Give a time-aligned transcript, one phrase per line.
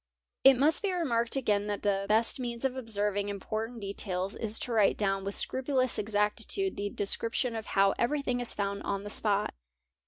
[0.25, 4.35] | It must be remarked again that the best means of observing import ant details
[4.35, 9.03] is to write down with scrupulous exactitude the description of how everything is found on
[9.03, 9.53] the spot.